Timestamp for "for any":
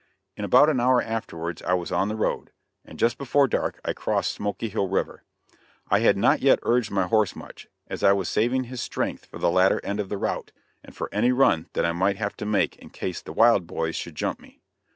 10.95-11.31